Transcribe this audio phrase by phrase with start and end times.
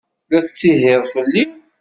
[0.31, 1.43] La tettihiḍ fell-i?